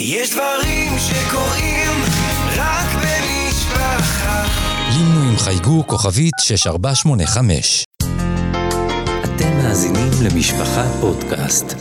[0.00, 1.90] יש דברים שקורים
[2.56, 4.44] רק במשפחה.
[4.92, 7.84] לינו עם חייגו כוכבית 6485.
[9.24, 11.74] אתם מאזינים למשפחה פודקאסט.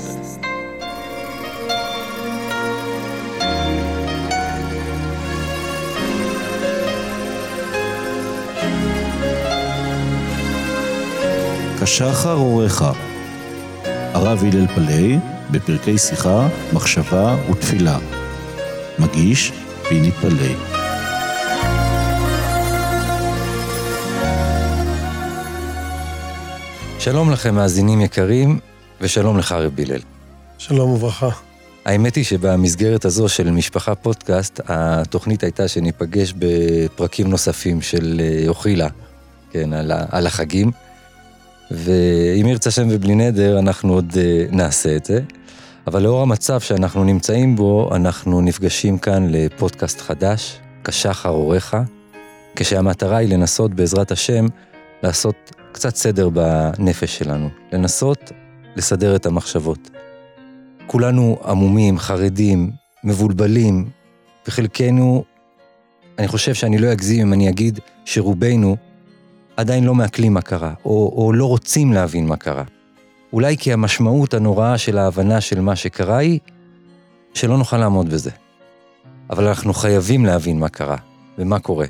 [11.81, 12.81] כשחר אורך,
[14.13, 15.17] הרב הלל פלאי,
[15.51, 17.99] בפרקי שיחה, מחשבה ותפילה.
[18.99, 19.51] מגיש,
[19.89, 20.55] פיני פלאי.
[26.99, 28.59] שלום לכם מאזינים יקרים,
[29.01, 30.01] ושלום לך רב הלל.
[30.57, 31.29] שלום וברכה.
[31.85, 38.87] האמת היא שבמסגרת הזו של משפחה פודקאסט, התוכנית הייתה שניפגש בפרקים נוספים של אה, אוכילה,
[39.51, 39.69] כן,
[40.11, 40.71] על החגים.
[41.71, 45.19] ואם ירצה השם ובלי נדר, אנחנו עוד אה, נעשה את זה.
[45.87, 51.73] אבל לאור המצב שאנחנו נמצאים בו, אנחנו נפגשים כאן לפודקאסט חדש, כשחר אורך,
[52.55, 54.45] כשהמטרה היא לנסות בעזרת השם
[55.03, 58.31] לעשות קצת סדר בנפש שלנו, לנסות
[58.75, 59.89] לסדר את המחשבות.
[60.87, 62.71] כולנו עמומים, חרדים,
[63.03, 63.89] מבולבלים,
[64.47, 65.23] וחלקנו,
[66.19, 68.77] אני חושב שאני לא אגזים אם אני אגיד שרובנו
[69.57, 72.63] עדיין לא מעכלים מה קרה, או, או לא רוצים להבין מה קרה.
[73.33, 76.39] אולי כי המשמעות הנוראה של ההבנה של מה שקרה היא
[77.33, 78.31] שלא נוכל לעמוד בזה.
[79.29, 80.97] אבל אנחנו חייבים להבין מה קרה
[81.37, 81.85] ומה קורה.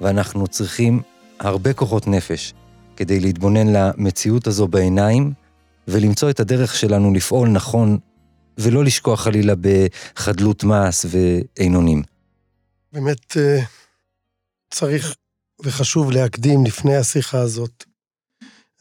[0.00, 1.02] ואנחנו צריכים
[1.40, 2.54] הרבה כוחות נפש
[2.96, 5.32] כדי להתבונן למציאות הזו בעיניים
[5.88, 7.98] ולמצוא את הדרך שלנו לפעול נכון
[8.58, 12.02] ולא לשקוע חלילה בחדלות מעש ועינונים.
[12.92, 13.60] באמת אה,
[14.70, 15.14] צריך
[15.64, 17.84] וחשוב להקדים לפני השיחה הזאת.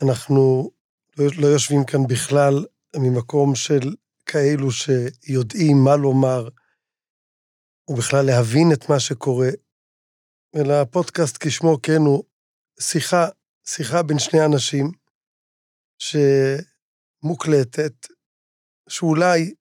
[0.02, 0.72] אנחנו
[1.18, 6.50] לא לא יושבים כאן בכלל ממקום של כאלו שיודעים מה לומר,
[7.88, 9.50] ובכלל להבין את מה שקורה,
[10.56, 12.24] אלא הפודקאסט כשמו כן הוא
[12.80, 13.28] שיחה,
[13.66, 14.92] שיחה בין שני אנשים
[17.24, 18.08] שמוקלטת,
[18.90, 19.54] שאולי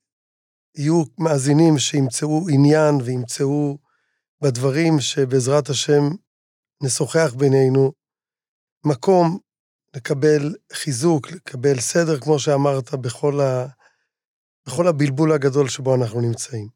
[0.77, 3.79] יהיו מאזינים שימצאו עניין וימצאו
[4.41, 6.03] בדברים שבעזרת השם
[6.83, 7.93] נשוחח בינינו,
[8.87, 9.39] מקום
[9.97, 13.67] לקבל חיזוק, לקבל סדר, כמו שאמרת, בכל, ה...
[14.67, 16.69] בכל הבלבול הגדול שבו אנחנו נמצאים.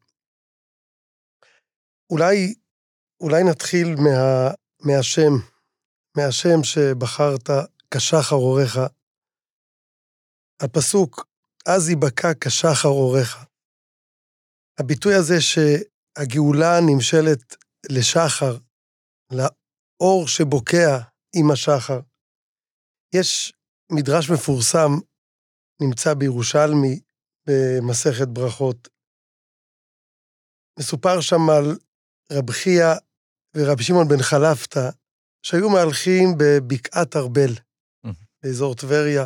[2.09, 2.55] אולי,
[3.19, 5.33] אולי נתחיל מה, מהשם,
[6.17, 7.49] מהשם שבחרת,
[7.93, 8.77] כשחר אורך.
[10.63, 11.27] הפסוק,
[11.65, 13.45] אז ייבקע כשחר אורך.
[14.79, 17.55] הביטוי הזה שהגאולה נמשלת
[17.89, 18.57] לשחר,
[20.01, 20.97] לאור שבוקע
[21.35, 21.99] עם השחר.
[23.15, 23.53] יש
[23.91, 24.91] מדרש מפורסם,
[25.81, 26.99] נמצא בירושלמי,
[27.47, 28.87] במסכת ברכות.
[30.79, 31.77] מסופר שם על
[32.31, 32.93] רב חייא
[33.55, 34.89] ורבי שמעון בן חלפתא,
[35.45, 37.53] שהיו מהלכים בבקעת ארבל,
[38.43, 39.25] באזור טבריה,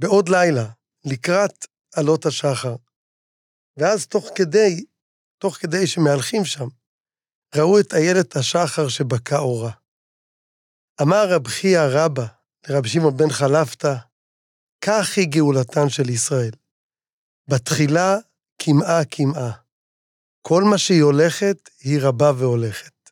[0.00, 0.66] בעוד לילה,
[1.12, 1.66] לקראת
[1.96, 2.76] עלות השחר.
[3.76, 4.84] ואז תוך כדי,
[5.42, 6.81] תוך כדי שמהלכים שם,
[7.56, 9.72] ראו את איילת השחר שבקע אורה.
[11.02, 12.26] אמר רב חייא רבא
[12.68, 13.94] לרב שמעון בן חלפתא,
[14.84, 16.52] כך היא גאולתן של ישראל.
[17.50, 18.16] בתחילה
[18.62, 19.52] קמעה קמעה.
[20.42, 23.10] כל מה שהיא הולכת, היא רבה והולכת.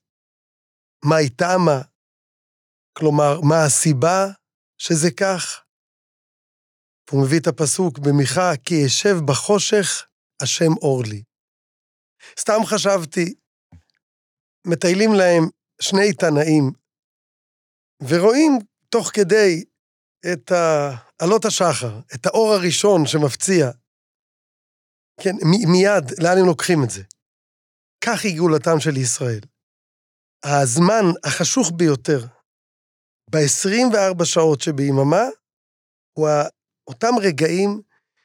[1.04, 1.80] מה היא טעמה?
[2.98, 4.26] כלומר, מה הסיבה
[4.78, 5.64] שזה כך?
[7.10, 10.06] הוא מביא את הפסוק במיכה, כי אשב בחושך,
[10.42, 11.22] השם אור לי.
[12.40, 13.34] סתם חשבתי,
[14.66, 15.42] מטיילים להם
[15.80, 16.70] שני תנאים,
[18.08, 19.64] ורואים תוך כדי
[20.32, 20.52] את
[21.22, 23.70] עלות השחר, את האור הראשון שמפציע.
[25.20, 27.02] כן, מ- מיד, לאן הם לוקחים את זה?
[28.04, 29.40] כך היא גאולתם של ישראל.
[30.44, 32.20] הזמן החשוך ביותר
[33.30, 35.24] ב-24 שעות שביממה,
[36.12, 36.28] הוא
[36.86, 37.80] אותם רגעים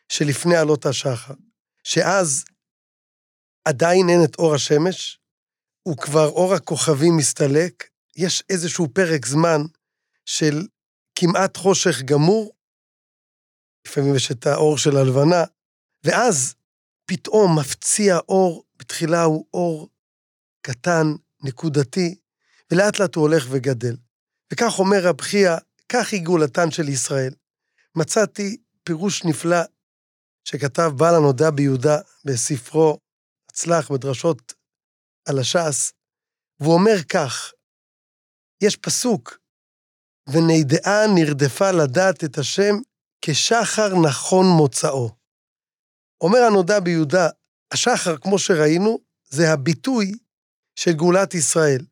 [0.09, 1.33] שלפני עלות השחר,
[1.83, 2.45] שאז
[3.67, 5.19] עדיין אין את אור השמש,
[5.89, 9.61] וכבר אור הכוכבים מסתלק, יש איזשהו פרק זמן
[10.25, 10.67] של
[11.15, 12.51] כמעט חושך גמור,
[13.87, 15.43] לפעמים יש את האור של הלבנה,
[16.03, 16.55] ואז
[17.05, 19.89] פתאום מפציע אור, בתחילה הוא אור
[20.61, 21.05] קטן,
[21.43, 22.15] נקודתי,
[22.71, 23.95] ולאט לאט הוא הולך וגדל.
[24.53, 25.55] וכך אומר רב חייא,
[25.89, 27.33] כך היא גאולתן של ישראל.
[27.95, 29.61] מצאתי פירוש נפלא
[30.43, 32.99] שכתב בעל הנודע ביהודה בספרו
[33.49, 34.53] הצלח בדרשות
[35.29, 35.93] על הש"ס,
[36.59, 37.51] והוא אומר כך,
[38.63, 39.37] יש פסוק,
[40.29, 42.75] ונדעה נרדפה לדעת את השם
[43.21, 45.09] כשחר נכון מוצאו.
[46.21, 47.29] אומר הנודע ביהודה,
[47.73, 48.99] השחר, כמו שראינו,
[49.29, 50.11] זה הביטוי
[50.75, 51.85] של גאולת ישראל.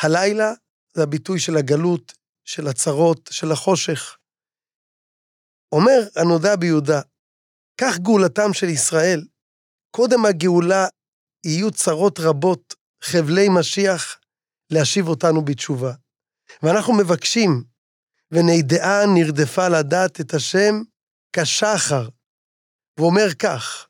[0.00, 0.52] הלילה
[0.94, 2.12] זה הביטוי של הגלות,
[2.44, 4.16] של הצרות, של החושך.
[5.72, 7.00] אומר הנודע ביהודה,
[7.80, 9.26] כך גאולתם של ישראל.
[9.90, 10.86] קודם הגאולה
[11.44, 14.20] יהיו צרות רבות, חבלי משיח,
[14.70, 15.92] להשיב אותנו בתשובה.
[16.62, 17.64] ואנחנו מבקשים,
[18.30, 20.82] ונדעה נרדפה לדעת את השם
[21.32, 22.08] כשחר.
[22.98, 23.88] הוא אומר כך,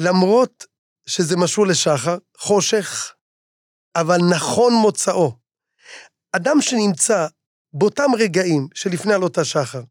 [0.00, 0.66] למרות
[1.06, 3.14] שזה משול לשחר, חושך,
[3.96, 5.38] אבל נכון מוצאו.
[6.32, 7.26] אדם שנמצא
[7.72, 9.82] באותם רגעים שלפני עלות השחר,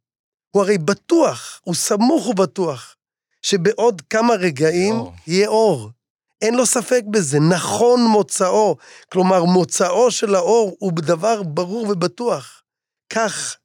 [0.51, 2.95] הוא הרי בטוח, הוא סמוך ובטוח,
[3.41, 5.13] שבעוד כמה רגעים אור.
[5.27, 5.91] יהיה אור.
[6.41, 8.77] אין לו ספק בזה, נכון מוצאו.
[9.11, 12.61] כלומר, מוצאו של האור הוא דבר ברור ובטוח.
[13.09, 13.57] כך,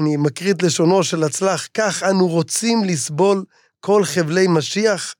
[0.00, 3.44] אני מקריא את לשונו של הצלח, כך אנו רוצים לסבול
[3.80, 5.14] כל חבלי משיח,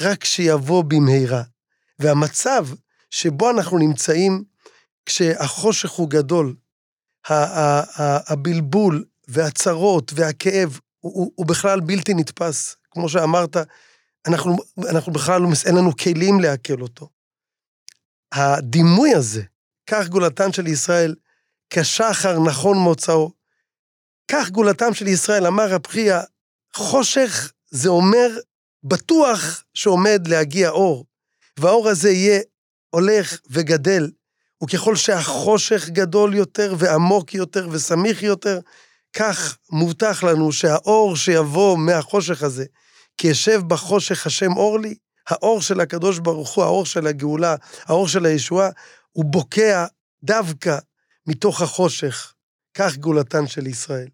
[0.00, 1.42] רק שיבוא במהרה.
[1.98, 2.66] והמצב
[3.10, 4.44] שבו אנחנו נמצאים,
[5.06, 6.54] כשהחושך הוא גדול,
[8.28, 12.76] הבלבול והצרות והכאב הוא, הוא, הוא בכלל בלתי נתפס.
[12.90, 13.56] כמו שאמרת,
[14.26, 14.56] אנחנו,
[14.90, 17.08] אנחנו בכלל, לא אין לנו כלים לעכל אותו.
[18.32, 19.42] הדימוי הזה,
[19.86, 21.14] כך גאולתן של ישראל,
[21.70, 23.30] כשחר נכון מוצאו,
[24.32, 26.20] כך גאולתם של ישראל, אמר רב חייא,
[26.74, 28.28] חושך זה אומר
[28.84, 31.06] בטוח שעומד להגיע אור,
[31.58, 32.40] והאור הזה יהיה
[32.90, 34.10] הולך וגדל,
[34.64, 38.60] וככל שהחושך גדול יותר ועמוק יותר וסמיך יותר,
[39.12, 42.64] כך מובטח לנו שהאור שיבוא מהחושך הזה,
[43.20, 44.94] כי ישב בחושך השם אור לי,
[45.28, 48.68] האור של הקדוש ברוך הוא, האור של הגאולה, האור של הישועה,
[49.12, 49.86] הוא בוקע
[50.22, 50.78] דווקא
[51.26, 52.34] מתוך החושך.
[52.74, 54.08] כך גאולתן של ישראל.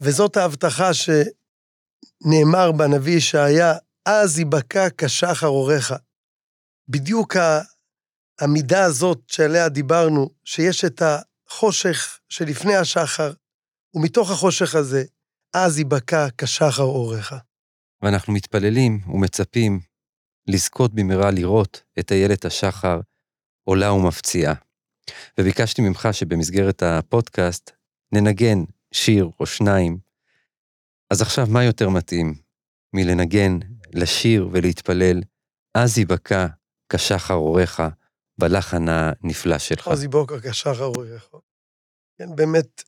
[0.00, 3.74] וזאת ההבטחה שנאמר בנביא ישעיה,
[4.06, 5.92] אז ייבקע כשחר אורך.
[6.88, 7.36] בדיוק
[8.40, 13.32] המידה הזאת שעליה דיברנו, שיש את החושך שלפני השחר,
[13.94, 15.04] ומתוך החושך הזה,
[15.54, 17.32] אז ייבקע כשחר אורך.
[18.02, 19.80] ואנחנו מתפללים ומצפים
[20.46, 23.00] לזכות במהרה לראות את איילת השחר
[23.64, 24.54] עולה ומפציעה.
[25.40, 27.70] וביקשתי ממך שבמסגרת הפודקאסט
[28.14, 28.58] ננגן
[28.94, 29.98] שיר או שניים.
[31.10, 32.34] אז עכשיו, מה יותר מתאים
[32.92, 33.58] מלנגן,
[33.94, 35.20] לשיר ולהתפלל,
[35.74, 36.46] אז ייבקע
[36.92, 37.80] כשחר אורך
[38.40, 39.88] בלחן הנפלא שלך.
[39.88, 41.30] אז ייבוקע כשחר אורך.
[42.18, 42.82] כן, באמת,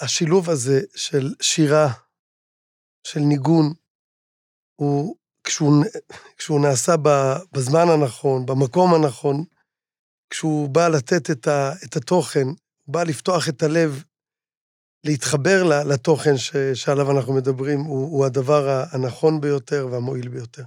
[0.00, 1.92] השילוב הזה של שירה,
[3.06, 3.74] של ניגון,
[4.76, 5.84] הוא, כשהוא,
[6.36, 6.94] כשהוא נעשה
[7.52, 9.44] בזמן הנכון, במקום הנכון,
[10.30, 14.02] כשהוא בא לתת את, ה, את התוכן, הוא בא לפתוח את הלב,
[15.04, 20.62] להתחבר לתוכן ש, שעליו אנחנו מדברים, הוא, הוא הדבר הנכון ביותר והמועיל ביותר.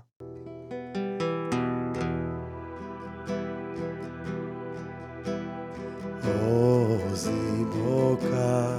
[7.18, 8.78] עוזי בוקה,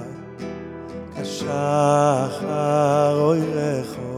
[1.23, 4.18] כשחר אוירךו,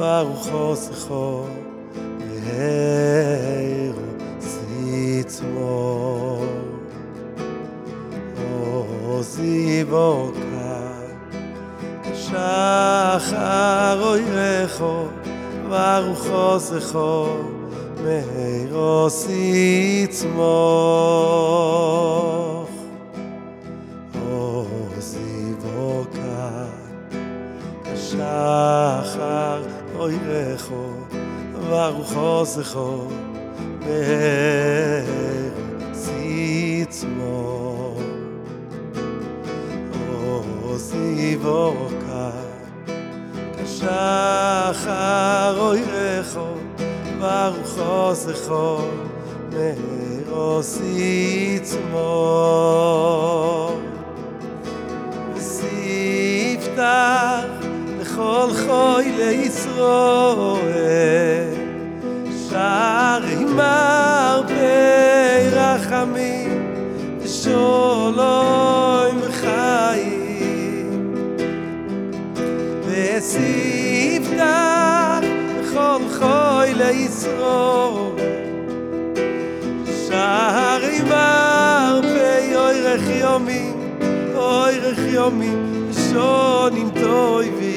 [0.00, 1.44] ורוחו שיחו,
[2.28, 4.02] מהרו
[4.38, 6.10] ציצמו.
[9.06, 10.80] עוזי בוקה,
[12.02, 15.04] כשחר אוירךו,
[15.68, 17.26] ורוחו שיחו,
[18.04, 20.30] מהרו ציצמוך.
[24.30, 26.64] עוזי בוקה,
[27.84, 29.69] כשחר
[30.04, 30.16] ой
[30.48, 30.84] эхо
[31.68, 32.90] вархос эхо
[33.84, 35.04] ме
[36.02, 37.38] сицмо
[40.70, 42.32] о сивока
[43.56, 45.02] ка шахо
[45.68, 45.80] ой
[46.16, 46.48] эхо
[47.20, 48.70] вархос эхо
[58.20, 59.80] לכל חוי לישראל
[62.48, 64.54] שער עם הרבה
[65.52, 66.72] רחמים
[67.20, 70.90] ושולוים וחיים.
[72.86, 74.42] וסיבתך
[75.22, 77.40] לכל חוי לישראל
[80.08, 83.76] שער עם הרבה אוי רח יומים
[84.34, 87.69] אוי רח יומים שונים טויבים.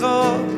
[0.00, 0.57] Oh.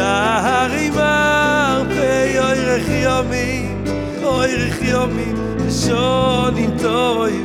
[0.00, 3.84] שערי מרפי אוירך יומים
[4.22, 5.34] אוירך יומים
[5.66, 7.39] ושונים טויבים יוזי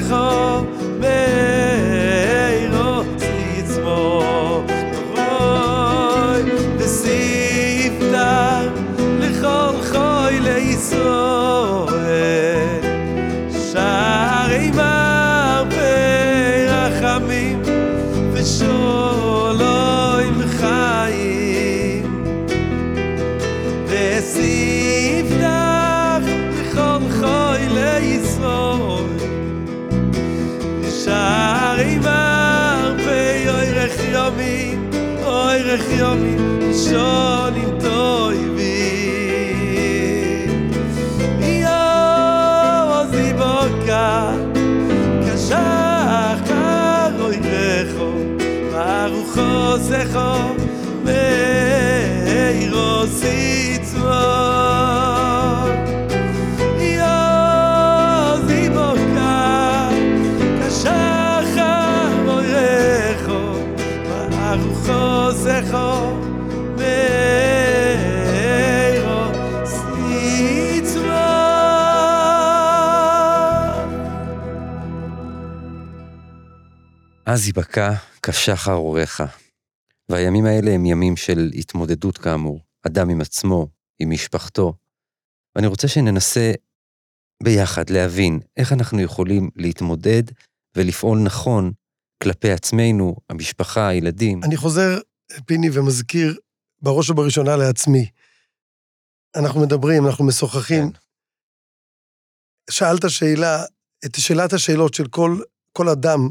[0.00, 0.57] zeggen.
[50.04, 50.54] זכו
[51.04, 51.86] מאירו
[53.06, 54.48] סיצמו
[77.26, 79.20] אז ייבקע כשחר אורך.
[80.08, 84.74] והימים האלה הם ימים של התמודדות כאמור, אדם עם עצמו, עם משפחתו.
[85.54, 86.52] ואני רוצה שננסה
[87.42, 90.22] ביחד להבין איך אנחנו יכולים להתמודד
[90.76, 91.72] ולפעול נכון
[92.22, 94.44] כלפי עצמנו, המשפחה, הילדים.
[94.44, 94.98] אני חוזר,
[95.46, 96.38] פיני, ומזכיר
[96.82, 98.10] בראש ובראשונה לעצמי.
[99.36, 100.92] אנחנו מדברים, אנחנו משוחחים.
[100.92, 100.98] כן.
[102.70, 103.64] שאלת שאלה,
[104.04, 105.38] את שאלת השאלות של כל,
[105.72, 106.28] כל אדם,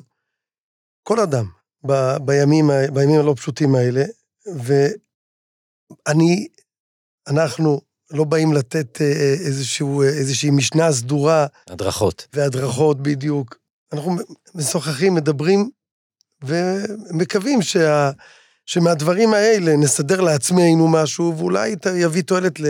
[1.04, 1.46] כל אדם,
[1.86, 4.04] ב, בימים, בימים הלא פשוטים האלה,
[6.06, 6.48] ואני,
[7.28, 7.82] אנחנו
[8.12, 12.28] לא באים לתת אה, איזשהו, אה, איזושהי משנה סדורה הדרכות.
[12.34, 13.58] והדרכות בדיוק.
[13.94, 14.16] אנחנו
[14.56, 15.70] משוחחים, מדברים,
[16.44, 18.12] ומקווים שה,
[18.66, 22.66] שמהדברים האלה נסדר לעצמנו משהו, ואולי יביא תועלת ל,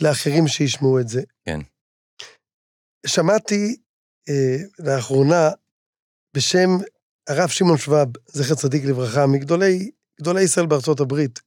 [0.00, 1.22] לאחרים שישמעו את זה.
[1.44, 1.60] כן.
[3.06, 3.76] שמעתי
[4.28, 5.50] אה, לאחרונה
[6.34, 6.70] בשם
[7.28, 9.90] הרב שמעון שוואב, זכר צדיק לברכה, מגדולי
[10.20, 11.40] גדולי ישראל בארצות הברית,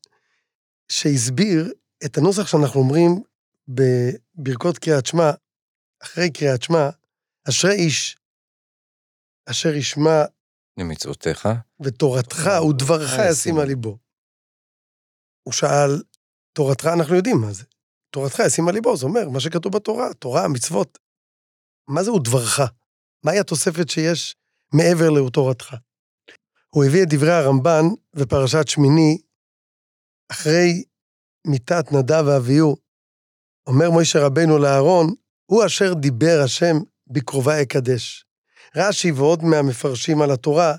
[0.92, 1.74] שהסביר
[2.06, 3.24] את הנוסח שאנחנו אומרים
[3.68, 5.32] בברכות קריאת שמע,
[6.04, 6.90] אחרי קריאת שמע,
[7.50, 8.18] אשרי איש
[9.46, 10.24] אשר ישמע
[10.80, 11.50] למצוותיך.
[11.80, 13.98] ותורתך ודברך אה, ישים על ליבו.
[15.44, 16.04] הוא שאל,
[16.54, 17.64] תורתך אנחנו יודעים מה זה.
[18.10, 20.98] תורתך ישים על ליבו, זה אומר, מה שכתוב בתורה, תורה, מצוות.
[21.88, 22.60] מה זה ודברך?
[23.24, 24.36] מהי התוספת שיש
[24.74, 25.76] מעבר לתורתך?
[26.70, 27.84] הוא הביא את דברי הרמב"ן
[28.14, 29.18] בפרשת שמיני,
[30.32, 30.84] אחרי
[31.48, 32.76] מיתת נדב ואביהו,
[33.68, 35.08] אומר מוישה רבנו לאהרון,
[35.52, 36.76] הוא אשר דיבר השם
[37.08, 38.26] בקרובה אקדש.
[38.76, 40.76] רש"י ועוד מהמפרשים על התורה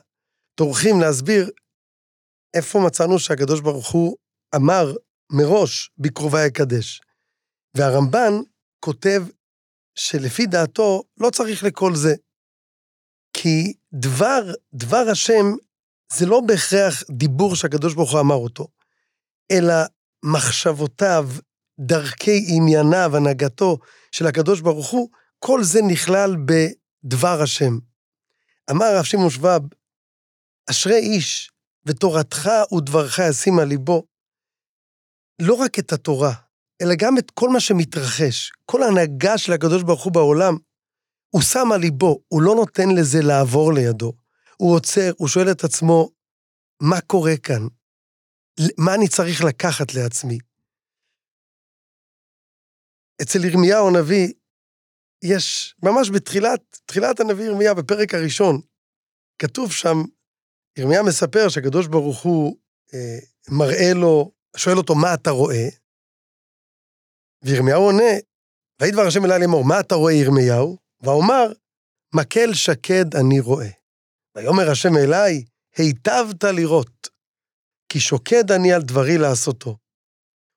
[0.55, 1.51] טורחים להסביר
[2.57, 4.17] איפה מצאנו שהקדוש ברוך הוא
[4.57, 4.85] אמר
[5.33, 7.01] מראש בקרובה אקדש.
[7.77, 8.33] והרמב"ן
[8.85, 9.23] כותב
[9.95, 12.15] שלפי דעתו לא צריך לכל זה.
[13.33, 15.45] כי דבר, דבר השם
[16.13, 18.69] זה לא בהכרח דיבור שהקדוש ברוך הוא אמר אותו,
[19.51, 19.75] אלא
[20.23, 21.29] מחשבותיו,
[21.81, 23.79] דרכי ענייניו, הנהגתו
[24.13, 27.79] של הקדוש ברוך הוא, כל זה נכלל בדבר השם.
[28.71, 29.61] אמר הרב שמעון שבב,
[30.71, 31.51] אשרי איש
[31.87, 34.03] ותורתך ודברך ישים על ליבו.
[35.39, 36.33] לא רק את התורה,
[36.83, 40.57] אלא גם את כל מה שמתרחש, כל ההנהגה של הקדוש ברוך הוא בעולם,
[41.31, 44.13] הוא שם על ליבו, הוא לא נותן לזה לעבור לידו.
[44.57, 46.11] הוא עוצר, הוא שואל את עצמו,
[46.83, 47.67] מה קורה כאן?
[48.79, 50.39] מה אני צריך לקחת לעצמי?
[53.23, 54.33] אצל ירמיהו הנביא,
[55.25, 58.61] יש, ממש בתחילת, תחילת הנביא ירמיה, בפרק הראשון,
[59.39, 59.97] כתוב שם,
[60.79, 62.57] ירמיה מספר שהקדוש ברוך הוא
[62.95, 63.19] אה,
[63.59, 65.69] מראה לו, שואל אותו, מה אתה רואה?
[67.45, 68.13] וירמיהו עונה,
[68.81, 70.79] ויהי דבר השם אלי לאמור, מה אתה רואה ירמיהו?
[71.03, 71.53] ואומר,
[72.15, 73.69] מקל שקד אני רואה.
[74.37, 75.45] ויאמר השם אליי,
[75.77, 77.09] היטבת לראות,
[77.89, 79.77] כי שוקד אני על דברי לעשותו.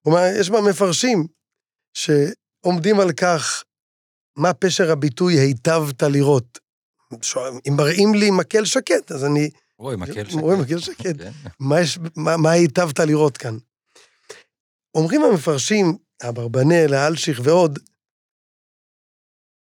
[0.04, 1.28] כלומר, יש בה מפרשים
[1.94, 3.64] שעומדים על כך,
[4.38, 6.60] מה פשר הביטוי היטבת לראות.
[7.68, 9.50] אם מראים לי מקל שקט, אז אני...
[9.80, 10.42] רואה מקל שקט.
[10.42, 10.80] רואה מקל.
[10.98, 11.14] כן.
[11.60, 13.58] מה, יש, מה, מה היטבת לראות כאן?
[14.96, 15.98] אומרים המפרשים,
[16.30, 17.80] אברבנאל, האלשיך ועוד,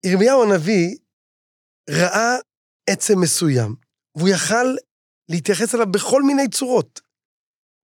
[0.06, 0.96] ירמיהו הנביא
[1.90, 2.36] ראה
[2.90, 3.74] עצם מסוים,
[4.16, 4.76] והוא יכל
[5.28, 7.00] להתייחס אליו בכל מיני צורות.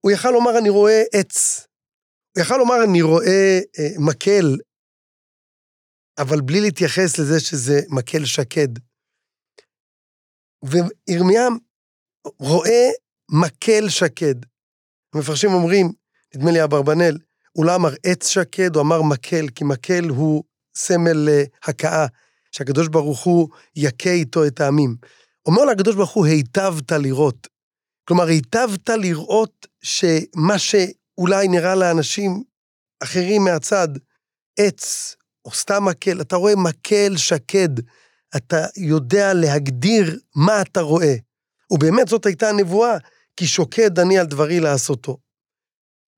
[0.01, 1.67] הוא יכל לומר, אני רואה עץ.
[2.35, 4.57] הוא יכל לומר, אני רואה אה, מקל,
[6.19, 8.67] אבל בלי להתייחס לזה שזה מקל שקד.
[10.65, 11.47] וירמיה
[12.39, 12.89] רואה
[13.31, 14.35] מקל שקד.
[15.15, 15.85] המפרשים אומרים,
[16.35, 17.17] נדמה לי אברבנאל,
[17.51, 20.43] הוא לא אמר עץ שקד, הוא אמר מקל, כי מקל הוא
[20.79, 22.05] סמל אה, הכאה,
[22.51, 24.95] שהקדוש ברוך הוא יכה איתו את העמים.
[25.45, 27.47] אומר לקדוש ברוך הוא, היטבת לראות.
[28.07, 32.43] כלומר, היטבת לראות שמה שאולי נראה לאנשים
[33.03, 33.87] אחרים מהצד,
[34.59, 35.15] עץ
[35.45, 37.69] או סתם מקל, אתה רואה מקל שקד,
[38.35, 41.15] אתה יודע להגדיר מה אתה רואה.
[41.71, 42.97] ובאמת זאת הייתה הנבואה,
[43.37, 45.17] כי שוקד אני על דברי לעשותו.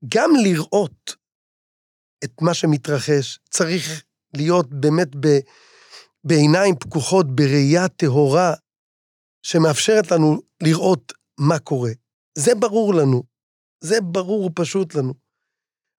[0.10, 1.16] גם לראות
[2.24, 4.04] את מה שמתרחש, צריך
[4.36, 5.28] להיות באמת ב,
[6.24, 8.54] בעיניים פקוחות, בראייה טהורה,
[9.46, 11.92] שמאפשרת לנו לראות מה קורה.
[12.38, 13.24] זה ברור לנו,
[13.84, 15.14] זה ברור פשוט לנו.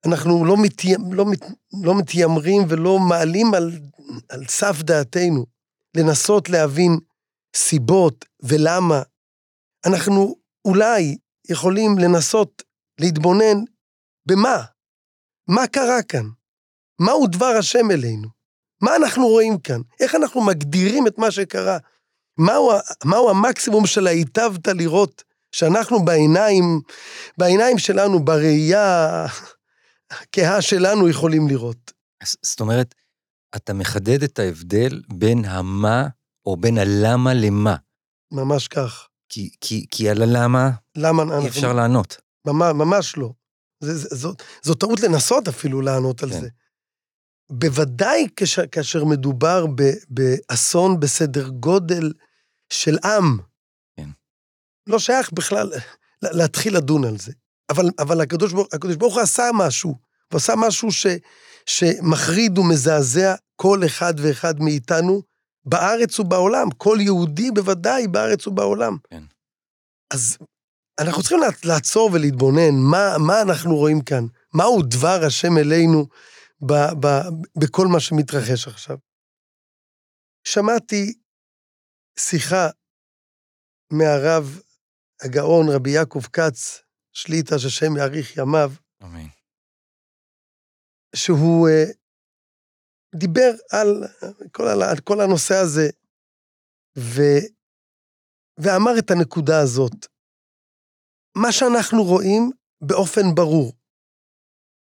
[0.07, 1.41] אנחנו לא, מתיימ, לא, מת,
[1.83, 3.71] לא מתיימרים ולא מעלים על,
[4.29, 5.45] על סף דעתנו
[5.97, 6.91] לנסות להבין
[7.55, 9.01] סיבות ולמה.
[9.85, 11.17] אנחנו אולי
[11.49, 12.63] יכולים לנסות
[13.01, 13.57] להתבונן
[14.25, 14.63] במה?
[15.47, 16.25] מה קרה כאן?
[16.99, 18.27] מהו דבר השם אלינו?
[18.81, 19.81] מה אנחנו רואים כאן?
[19.99, 21.77] איך אנחנו מגדירים את מה שקרה?
[22.37, 22.71] מהו,
[23.05, 26.81] מהו המקסימום של ההיטבת לראות שאנחנו בעיניים,
[27.37, 29.25] בעיניים שלנו, בראייה
[30.11, 31.91] הכהה שלנו יכולים לראות?
[32.23, 32.95] אז זאת אומרת,
[33.55, 36.07] אתה מחדד את ההבדל בין המה
[36.45, 37.75] או בין הלמה למה.
[38.31, 39.07] ממש כך.
[39.29, 41.47] כי, כי, כי על הלמה למה אי אנחנו...
[41.47, 42.17] אפשר לענות.
[42.47, 43.33] ממש, ממש לא.
[43.83, 46.39] זה, זה, זו, זו טעות לנסות אפילו לענות על כן.
[46.39, 46.47] זה.
[47.55, 52.13] בוודאי כש, כאשר מדובר ב, באסון בסדר גודל
[52.69, 53.37] של עם.
[53.97, 54.09] כן.
[54.87, 55.71] לא שייך בכלל
[56.21, 57.31] לה- להתחיל לדון על זה.
[57.69, 59.89] אבל, אבל הקדוש, ברוך, הקדוש ברוך הוא עשה משהו.
[60.31, 61.07] הוא עשה משהו ש,
[61.65, 65.21] שמחריד ומזעזע כל אחד ואחד מאיתנו
[65.65, 66.71] בארץ ובעולם.
[66.77, 68.97] כל יהודי בוודאי בארץ ובעולם.
[69.09, 69.23] כן.
[70.13, 70.37] אז
[70.99, 74.25] אנחנו צריכים לעצ- לעצור ולהתבונן, מה, מה אנחנו רואים כאן?
[74.53, 76.07] מהו דבר השם אלינו
[76.67, 77.07] ב, ב,
[77.61, 78.97] בכל מה שמתרחש עכשיו?
[80.47, 81.19] שמעתי
[82.19, 82.67] שיחה
[83.93, 84.61] מהרב
[85.21, 86.81] הגאון רבי יעקב כץ,
[87.13, 88.71] שליטא, שהשם יאריך ימיו,
[89.03, 89.27] אמן.
[91.15, 91.91] שהוא אה,
[93.15, 94.03] דיבר על
[94.51, 95.89] כל, על, על כל הנושא הזה,
[96.97, 97.21] ו,
[98.57, 100.07] ואמר את הנקודה הזאת.
[101.37, 103.73] מה שאנחנו רואים באופן ברור,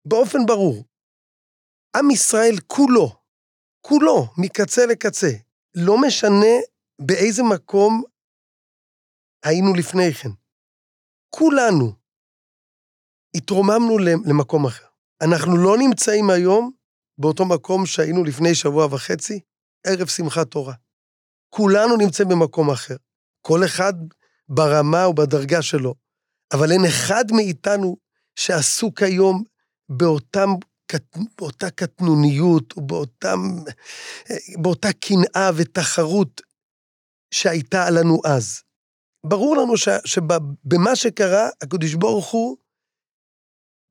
[0.08, 0.84] באופן ברור,
[1.96, 3.16] עם ישראל כולו,
[3.80, 5.30] כולו, מקצה לקצה,
[5.74, 6.54] לא משנה
[6.98, 8.02] באיזה מקום
[9.44, 10.28] היינו לפני כן.
[11.30, 11.92] כולנו
[13.36, 14.86] התרוממנו למקום אחר.
[15.22, 16.70] אנחנו לא נמצאים היום
[17.18, 19.40] באותו מקום שהיינו לפני שבוע וחצי,
[19.86, 20.74] ערב שמחת תורה.
[21.48, 22.96] כולנו נמצאים במקום אחר.
[23.40, 23.92] כל אחד
[24.48, 25.94] ברמה ובדרגה שלו.
[26.54, 27.96] אבל אין אחד מאיתנו
[28.36, 29.44] שעסוק היום
[29.88, 30.48] באותם,
[31.38, 33.38] באותה קטנוניות, ובאותם,
[34.62, 36.40] באותה קנאה ותחרות
[37.34, 38.62] שהייתה לנו אז.
[39.26, 42.56] ברור לנו ש, שבמה שקרה, הקדוש ברוך הוא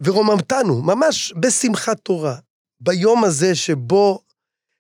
[0.04, 2.36] ורוממתנו, ממש בשמחת תורה,
[2.80, 4.24] ביום הזה שבו,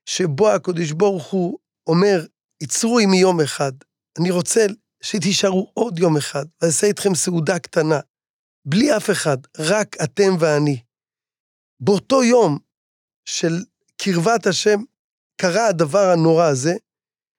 [0.05, 2.25] שבו הקדוש ברוך הוא אומר,
[2.63, 3.71] יצרו עמי יום אחד,
[4.19, 4.65] אני רוצה
[5.03, 7.99] שתישארו עוד יום אחד, ואעשה איתכם סעודה קטנה,
[8.65, 10.79] בלי אף אחד, רק אתם ואני.
[11.83, 12.57] באותו יום
[13.25, 13.63] של
[13.97, 14.81] קרבת השם,
[15.37, 16.75] קרה הדבר הנורא הזה,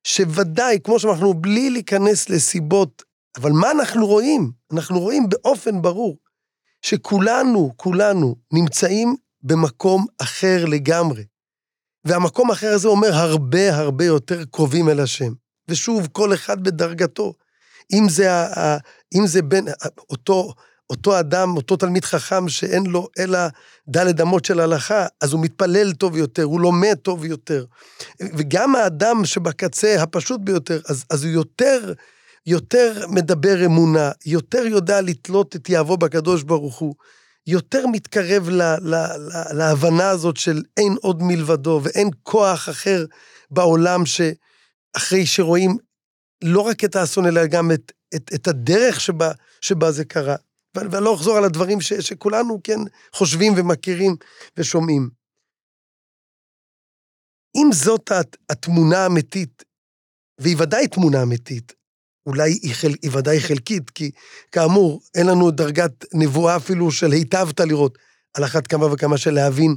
[0.07, 3.03] שוודאי, כמו שאנחנו, בלי להיכנס לסיבות,
[3.37, 4.53] אבל מה אנחנו רואים?
[4.73, 6.19] אנחנו רואים באופן ברור
[6.83, 11.25] שכולנו, כולנו, נמצאים במקום אחר לגמרי.
[12.05, 15.33] והמקום האחר הזה אומר הרבה הרבה יותר קרובים אל השם.
[15.69, 17.35] ושוב, כל אחד בדרגתו.
[17.93, 18.29] אם זה,
[19.15, 19.65] אם זה בין
[20.11, 20.55] אותו,
[20.91, 23.39] אותו אדם, אותו תלמיד חכם שאין לו אלא
[23.89, 27.65] דלת אמות של הלכה, אז הוא מתפלל טוב יותר, הוא לומד טוב יותר.
[28.21, 31.93] וגם האדם שבקצה הפשוט ביותר, אז, אז הוא יותר,
[32.47, 36.95] יותר מדבר אמונה, יותר יודע לתלות את יהבו בקדוש ברוך הוא,
[37.47, 43.05] יותר מתקרב ל, ל, ל, להבנה הזאת של אין עוד מלבדו ואין כוח אחר
[43.51, 45.77] בעולם שאחרי שרואים
[46.45, 50.37] לא רק את האסון, אלא גם את, את, את הדרך שבה, שבה זה קרה.
[50.77, 52.79] ואני לא אחזור על הדברים ש, שכולנו, כן,
[53.15, 54.17] חושבים ומכירים
[54.57, 55.11] ושומעים.
[57.57, 58.13] אם זאת
[58.51, 59.63] התמונה האמיתית,
[60.39, 61.73] והיא ודאי תמונה אמיתית,
[62.27, 64.11] אולי היא, חל, היא ודאי חלקית, כי
[64.53, 67.99] כאמור, אין לנו דרגת נבואה אפילו של היטבת לראות,
[68.35, 69.77] על אחת כמה וכמה של להבין,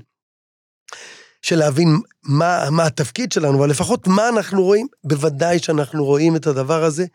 [1.41, 1.88] של להבין
[2.23, 7.05] מה, מה התפקיד שלנו, אבל לפחות מה אנחנו רואים, בוודאי שאנחנו רואים את הדבר הזה.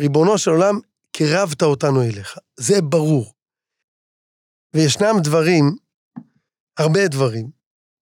[0.00, 0.78] ריבונו של עולם,
[1.12, 3.34] קירבת אותנו אליך, זה ברור.
[4.74, 5.76] וישנם דברים,
[6.78, 7.50] הרבה דברים,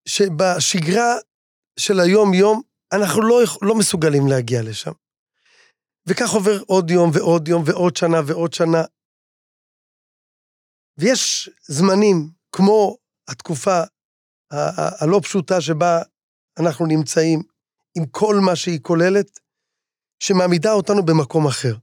[0.09, 1.15] שבשגרה
[1.79, 4.93] של היום-יום, אנחנו לא, לא מסוגלים להגיע לשם.
[6.09, 8.83] וכך עובר עוד יום ועוד יום ועוד שנה ועוד שנה.
[10.99, 12.97] ויש זמנים, כמו
[13.29, 13.81] התקופה
[15.01, 16.03] הלא פשוטה שבה
[16.61, 17.43] אנחנו נמצאים,
[17.97, 19.41] עם כל מה שהיא כוללת,
[20.23, 21.75] שמעמידה אותנו במקום אחר,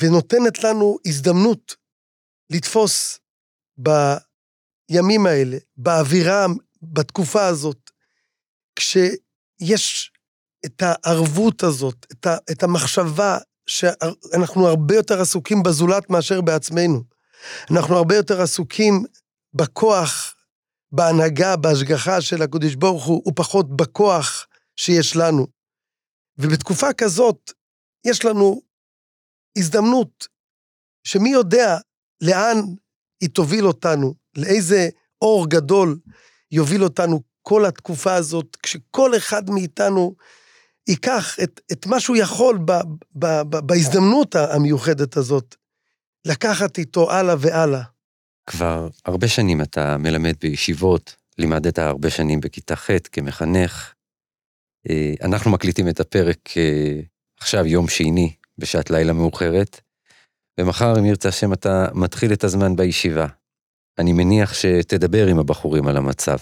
[0.00, 1.76] ונותנת לנו הזדמנות
[2.50, 3.18] לתפוס
[3.76, 6.46] בימים האלה, באווירה,
[6.82, 7.90] בתקופה הזאת,
[8.76, 10.12] כשיש
[10.66, 12.06] את הערבות הזאת,
[12.50, 17.02] את, המחשבה שאנחנו הרבה יותר עסוקים בזולת מאשר בעצמנו.
[17.70, 19.04] אנחנו הרבה יותר עסוקים
[19.54, 20.34] בכוח,
[20.92, 25.46] בהנהגה, בהשגחה של הקדוש ברוך הוא, ופחות בכוח שיש לנו.
[26.38, 27.50] ובתקופה כזאת,
[28.06, 28.62] יש לנו
[29.58, 30.28] הזדמנות
[31.06, 31.78] שמי יודע
[32.20, 32.56] לאן
[33.20, 34.88] היא תוביל אותנו, לאיזה
[35.22, 35.98] אור גדול
[36.50, 40.14] יוביל אותנו כל התקופה הזאת, כשכל אחד מאיתנו
[40.88, 42.72] ייקח את, את מה שהוא יכול ב,
[43.16, 45.54] ב, ב, בהזדמנות המיוחדת הזאת,
[46.24, 47.82] לקחת איתו הלאה והלאה.
[48.46, 53.92] כבר הרבה שנים אתה מלמד בישיבות, לימדת הרבה שנים בכיתה ח' כמחנך.
[54.90, 57.00] אה, אנחנו מקליטים את הפרק אה,
[57.40, 59.80] עכשיו, יום שני, בשעת לילה מאוחרת,
[60.60, 63.26] ומחר, אם ירצה השם, אתה מתחיל את הזמן בישיבה.
[63.98, 66.36] אני מניח שתדבר עם הבחורים על המצב.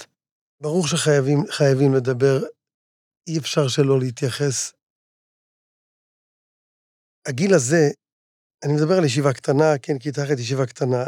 [0.62, 2.38] ברור שחייבים לדבר
[3.28, 4.72] אי אפשר שלא להתייחס.
[7.28, 7.90] הגיל הזה,
[8.64, 11.04] אני מדבר על ישיבה קטנה, כן, כיתה אחת ישיבה קטנה,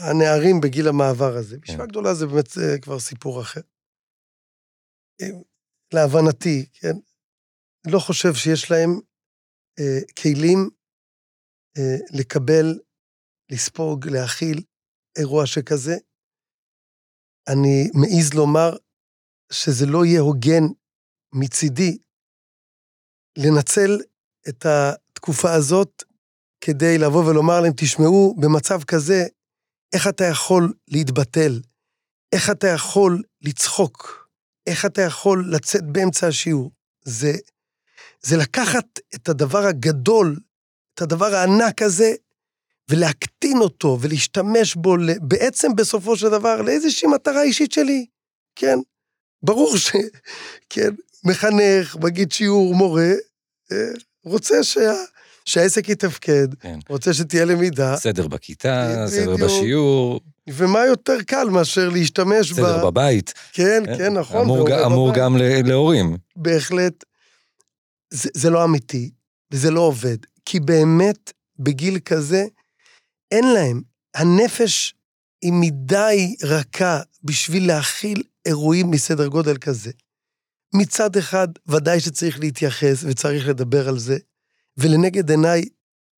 [0.00, 1.58] הנערים בגיל המעבר הזה.
[1.58, 1.88] בישיבה כן.
[1.88, 3.60] גדולה זה באמת זה כבר סיפור אחר.
[5.94, 6.96] להבנתי, כן,
[7.86, 9.00] לא חושב שיש להם אה,
[10.22, 10.70] כלים
[11.78, 12.78] אה, לקבל,
[13.50, 14.62] לספוג, להכיל
[15.18, 15.96] אירוע שכזה.
[17.48, 18.76] אני מעז לומר
[19.52, 20.64] שזה לא יהיה הוגן
[21.34, 21.98] מצידי
[23.38, 23.90] לנצל
[24.48, 26.02] את התקופה הזאת
[26.60, 29.26] כדי לבוא ולומר להם, תשמעו, במצב כזה,
[29.94, 31.60] איך אתה יכול להתבטל?
[32.34, 34.28] איך אתה יכול לצחוק?
[34.66, 36.70] איך אתה יכול לצאת באמצע השיעור?
[37.04, 37.32] זה,
[38.24, 40.38] זה לקחת את הדבר הגדול,
[40.94, 42.12] את הדבר הענק הזה,
[42.90, 48.06] ולהקטין אותו ולהשתמש בו בעצם בסופו של דבר לאיזושהי מטרה אישית שלי,
[48.56, 48.78] כן?
[49.42, 49.90] ברור ש...
[50.70, 50.90] כן,
[51.24, 53.12] מחנך, מגיד שיעור, מורה,
[53.72, 53.76] אה,
[54.24, 54.94] רוצה שה,
[55.44, 56.78] שהעסק יתפקד, כן.
[56.88, 57.96] רוצה שתהיה למידה.
[57.96, 60.20] סדר בכיתה, סדר בשיעור.
[60.48, 62.66] ומה יותר קל מאשר להשתמש סדר ב...
[62.66, 63.34] סדר בבית.
[63.52, 64.40] כן, כן, כן נכון.
[64.40, 66.16] אמור, אמור גם להורים.
[66.36, 67.04] בהחלט.
[68.14, 69.10] זה, זה לא אמיתי,
[69.52, 72.44] וזה לא עובד, כי באמת, בגיל כזה,
[73.30, 73.82] אין להם.
[74.14, 74.94] הנפש
[75.42, 79.90] היא מדי רכה בשביל להכיל אירועים מסדר גודל כזה.
[80.74, 84.16] מצד אחד, ודאי שצריך להתייחס וצריך לדבר על זה,
[84.76, 85.64] ולנגד עיניי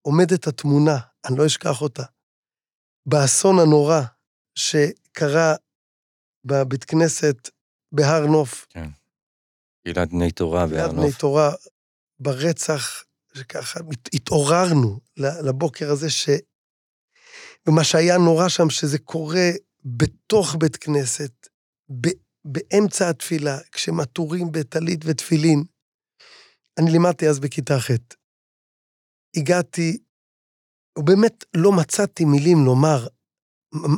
[0.02, 2.02] עומדת התמונה, אני לא אשכח אותה,
[3.06, 4.00] באסון הנורא,
[5.12, 5.54] קרה
[6.44, 7.50] בבית כנסת
[7.92, 8.66] בהר נוף,
[9.84, 11.18] קהילת בני תורה בהר בני נוף.
[11.18, 11.50] תורה,
[12.20, 16.28] ברצח, שככה הת- התעוררנו לבוקר הזה, ש...
[17.68, 19.50] ומה שהיה נורא שם, שזה קורה
[19.84, 21.46] בתוך בית כנסת,
[22.00, 22.08] ב...
[22.44, 25.64] באמצע התפילה, כשמטורים בטלית ותפילין.
[26.78, 27.90] אני לימדתי אז בכיתה ח'.
[29.36, 29.98] הגעתי,
[30.98, 33.06] ובאמת לא מצאתי מילים לומר.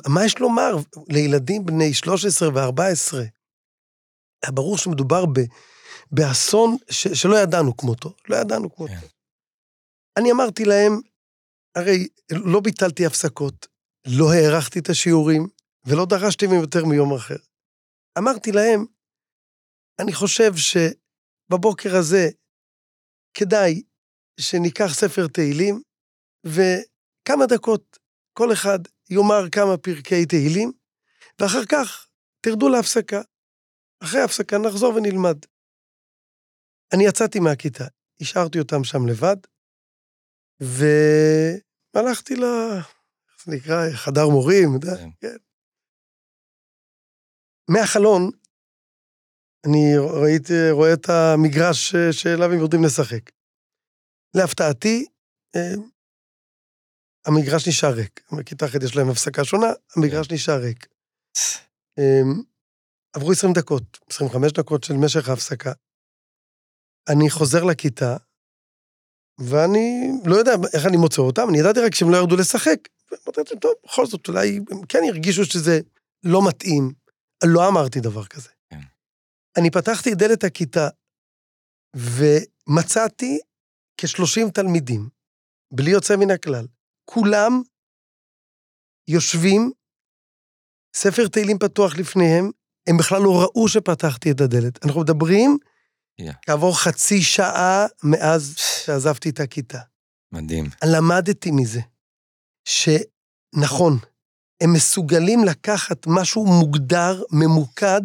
[0.08, 0.76] מה יש לומר
[1.08, 3.16] לילדים בני 13 ו-14?
[4.42, 5.38] היה ברור שמדובר ב...
[6.12, 8.92] באסון ש, שלא ידענו כמותו, לא ידענו כמותו.
[8.92, 9.06] כן.
[10.18, 11.00] אני אמרתי להם,
[11.74, 13.66] הרי לא ביטלתי הפסקות,
[14.06, 15.48] לא הארכתי את השיעורים,
[15.84, 17.36] ולא דרשתי מהם יותר מיום אחר.
[18.18, 18.86] אמרתי להם,
[19.98, 22.28] אני חושב שבבוקר הזה
[23.34, 23.82] כדאי
[24.40, 25.82] שניקח ספר תהילים,
[26.46, 27.98] וכמה דקות
[28.32, 28.78] כל אחד
[29.10, 30.72] יאמר כמה פרקי תהילים,
[31.40, 32.08] ואחר כך
[32.40, 33.20] תרדו להפסקה.
[34.02, 35.38] אחרי ההפסקה נחזור ונלמד.
[36.94, 37.84] אני יצאתי מהכיתה,
[38.20, 39.36] השארתי אותם שם לבד,
[41.94, 42.44] והלכתי ל...
[43.28, 43.90] איך זה נקרא?
[43.92, 44.96] חדר מורים, אתה יודע?
[44.96, 45.10] כן.
[45.20, 45.36] כן.
[47.70, 48.30] מהחלון,
[49.66, 53.30] אני ראיתי, רואה את המגרש שאליו הם יורדים לשחק.
[54.36, 55.06] להפתעתי,
[55.56, 55.74] אה,
[57.26, 58.20] המגרש נשאר ריק.
[58.38, 60.86] בכיתה ח' יש להם הפסקה שונה, המגרש נשאר ריק.
[61.98, 62.22] אה,
[63.16, 65.72] עברו 20 דקות, 25 דקות של משך ההפסקה.
[67.08, 68.16] אני חוזר לכיתה,
[69.38, 72.78] ואני לא יודע איך אני מוצא אותם, אני ידעתי רק שהם לא ירדו לשחק.
[73.12, 75.80] אמרתי לעצמי, טוב, בכל זאת, אולי הם כן הרגישו שזה
[76.24, 76.92] לא מתאים.
[77.44, 78.48] לא אמרתי דבר כזה.
[78.70, 78.80] כן.
[79.58, 80.88] אני פתחתי את דלת הכיתה,
[81.96, 83.38] ומצאתי
[83.96, 85.08] כ-30 תלמידים,
[85.74, 86.66] בלי יוצא מן הכלל.
[87.04, 87.62] כולם
[89.08, 89.70] יושבים,
[90.96, 92.50] ספר תהילים פתוח לפניהם,
[92.88, 94.84] הם בכלל לא ראו שפתחתי את הדלת.
[94.84, 95.58] אנחנו מדברים
[96.18, 96.32] יא.
[96.46, 99.78] כעבור חצי שעה מאז שעזבתי את הכיתה.
[100.32, 100.64] מדהים.
[100.84, 101.80] למדתי מזה
[102.64, 103.98] שנכון,
[104.60, 108.02] הם מסוגלים לקחת משהו מוגדר, ממוקד,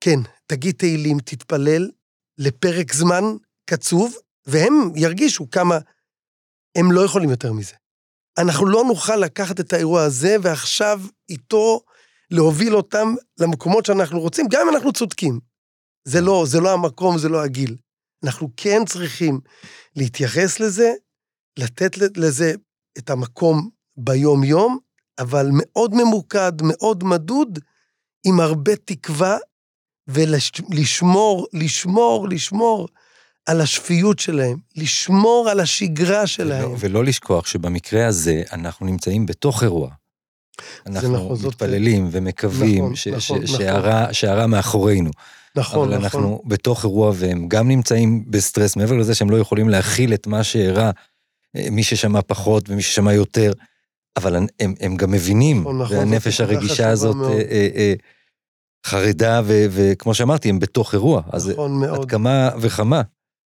[0.00, 1.90] כן, תגיד תהילים, תתפלל,
[2.38, 3.24] לפרק זמן
[3.70, 4.14] קצוב,
[4.46, 5.78] והם ירגישו כמה
[6.78, 7.74] הם לא יכולים יותר מזה.
[8.38, 11.80] אנחנו לא נוכל לקחת את האירוע הזה ועכשיו איתו
[12.30, 15.40] להוביל אותם למקומות שאנחנו רוצים, גם אם אנחנו צודקים.
[16.04, 17.76] זה לא, זה לא המקום, זה לא הגיל.
[18.24, 19.40] אנחנו כן צריכים
[19.96, 20.92] להתייחס לזה,
[21.58, 22.52] לתת לזה
[22.98, 24.78] את המקום ביום-יום,
[25.18, 27.58] אבל מאוד ממוקד, מאוד מדוד,
[28.26, 29.36] עם הרבה תקווה,
[30.08, 32.88] ולשמור, לשמור, לשמור
[33.46, 36.68] על השפיות שלהם, לשמור על השגרה שלהם.
[36.70, 39.90] ולא, ולא לשכוח שבמקרה הזה אנחנו נמצאים בתוך אירוע.
[40.86, 43.60] אנחנו נכון, זאת- מתפללים ומקווים נכון, ש- נכון, ש- נכון.
[43.60, 45.10] שהרע- שהרע מאחורינו.
[45.56, 46.20] נכון, אבל נכון.
[46.20, 50.44] אנחנו בתוך אירוע והם גם נמצאים בסטרס, מעבר לזה שהם לא יכולים להכיל את מה
[50.44, 50.90] שאירע,
[51.56, 53.52] אה, מי ששמע פחות ומי ששמע יותר,
[54.16, 57.16] אבל הם, הם גם מבינים, נכון, נכון, והנפש נקודה הרגישה חשובה הזאת.
[57.24, 57.94] אה, אה, אה,
[58.86, 61.84] חרדה, ו- וכמו שאמרתי, הם בתוך אירוע, אז נכון.
[61.84, 63.02] עד כמה וכמה.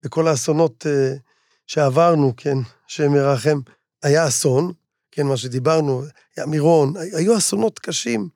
[0.05, 1.15] וכל האסונות אה,
[1.67, 3.61] שעברנו, כן, השם ירחם,
[4.03, 4.73] היה אסון,
[5.13, 6.03] כן, מה שדיברנו,
[6.37, 8.29] היה מירון, היו אסונות קשים.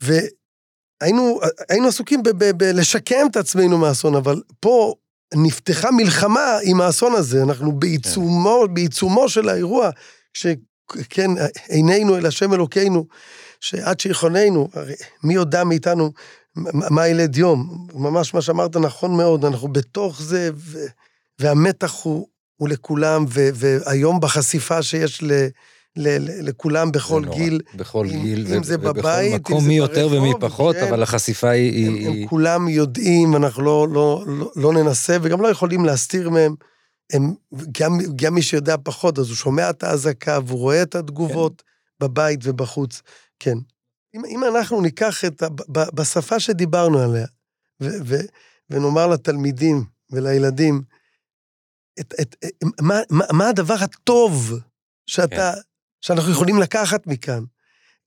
[0.00, 0.41] והיינו
[1.68, 4.94] היינו עסוקים ב- ב- בלשקם את עצמנו מהאסון, אבל פה
[5.34, 9.90] נפתחה מלחמה עם האסון הזה, אנחנו בעיצומו, בעיצומו של האירוע,
[10.34, 11.30] שכן,
[11.68, 13.06] עינינו אל השם אלוקינו,
[13.60, 16.12] שעד שיכוננו, הרי מי יודע מאיתנו
[16.56, 17.86] מה מה ילד יום?
[17.94, 20.78] ממש מה שאמרת נכון מאוד, אנחנו בתוך זה, ו,
[21.38, 25.32] והמתח הוא, הוא לכולם, ו, והיום בחשיפה שיש ל,
[25.96, 26.08] ל,
[26.48, 27.36] לכולם בכל נורא.
[27.36, 30.32] גיל, בכל אם- גיל, אם ו- זה ובכל בבית, אם מקום זה מי יותר ומי
[30.40, 30.86] פחות, כן.
[30.88, 31.86] אבל החשיפה היא...
[31.88, 36.30] הם, היא- הם כולם יודעים, אנחנו לא, לא, לא, לא ננסה, וגם לא יכולים להסתיר
[36.30, 36.54] מהם.
[37.12, 37.34] הם,
[37.80, 41.62] גם, גם מי שיודע פחות, אז הוא שומע את האזעקה, והוא רואה את התגובות
[42.00, 43.02] בבית ובחוץ.
[43.38, 43.58] כן.
[44.14, 47.26] אם, אם אנחנו ניקח את, ה- ב- ב- בשפה שדיברנו עליה,
[47.82, 48.16] ו, ו,
[48.70, 50.82] ונאמר לתלמידים ולילדים,
[52.00, 52.50] את, את, את,
[52.80, 54.52] מה, מה, מה הדבר הטוב
[55.06, 55.52] שאתה,
[56.02, 57.44] שאנחנו יכולים לקחת מכאן?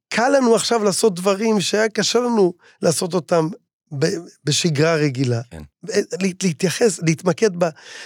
[0.10, 3.48] קל לנו עכשיו לעשות דברים שהיה קשה לנו לעשות אותם
[4.44, 5.42] בשגרה רגילה.
[5.52, 5.62] כן.
[5.84, 6.02] לה-
[6.44, 7.50] להתייחס, להתמקד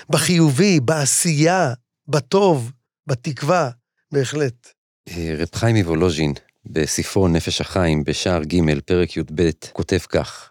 [0.09, 1.73] בחיובי, בעשייה,
[2.07, 2.71] בטוב,
[3.07, 3.69] בתקווה,
[4.11, 4.67] בהחלט.
[5.09, 6.33] אה, רב חיים מוולוז'ין,
[6.65, 10.49] בספרו נפש החיים, בשער ג', פרק י"ב, כותב כך: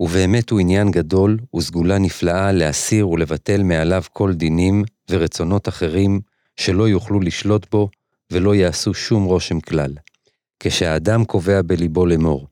[0.00, 6.20] ובאמת הוא עניין גדול וסגולה נפלאה להסיר ולבטל מעליו כל דינים ורצונות אחרים
[6.56, 7.90] שלא יוכלו לשלוט בו
[8.32, 9.94] ולא יעשו שום רושם כלל.
[10.60, 12.48] כשהאדם קובע בליבו לאמור,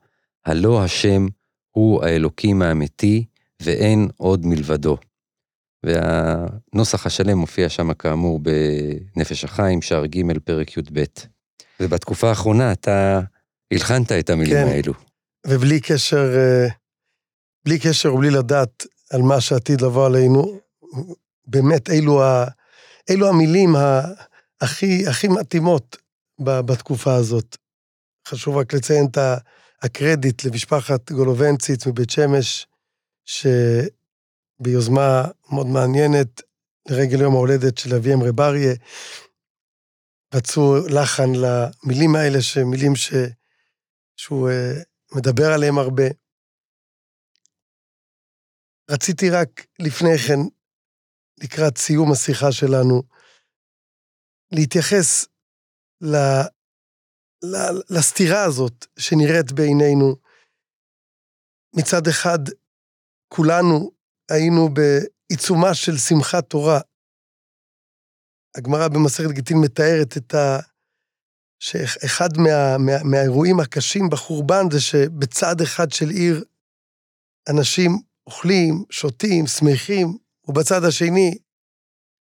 [0.47, 1.27] הלא השם
[1.71, 3.25] הוא האלוקים האמיתי
[3.63, 4.97] ואין עוד מלבדו.
[5.87, 11.05] והנוסח השלם מופיע שם כאמור בנפש החיים, שער ג', פרק י"ב.
[11.81, 13.21] ובתקופה האחרונה אתה
[13.73, 14.69] הלחנת את המילים כן.
[14.69, 14.93] האלו.
[15.47, 16.69] ובלי קשר, אה,
[17.65, 20.59] בלי קשר ובלי לדעת על מה שעתיד לבוא עלינו,
[21.47, 22.45] באמת אלו, ה,
[23.11, 24.03] אלו המילים ה,
[24.61, 25.97] הכי, הכי מתאימות
[26.41, 27.57] בתקופה הזאת.
[28.29, 29.19] חשוב רק לציין את
[29.83, 32.67] הקרדיט למשפחת גולובנציץ מבית שמש,
[34.61, 36.43] שביוזמה מאוד מעניינת,
[36.89, 38.75] לרגל יום ההולדת של אביהם רב אריה,
[40.35, 43.13] רצו לחן למילים האלה, שמילים ש...
[44.17, 44.83] שהוא אה,
[45.15, 46.05] מדבר עליהם הרבה.
[48.91, 50.39] רציתי רק לפני כן,
[51.39, 53.03] לקראת סיום השיחה שלנו,
[54.53, 55.27] להתייחס
[56.01, 56.17] ל,
[57.45, 57.57] ל,
[57.91, 60.17] לסתירה הזאת שנראית בעינינו.
[61.77, 62.39] מצד אחד,
[63.29, 63.91] כולנו
[64.31, 66.81] היינו בעיצומה של שמחת תורה.
[68.57, 70.59] הגמרא במסכת גיטין מתארת את ה...
[71.63, 76.45] שאחד מה, מה, מהאירועים הקשים בחורבן זה שבצד אחד של עיר
[77.51, 77.91] אנשים
[78.27, 81.39] אוכלים, שותים, שמחים, ובצד השני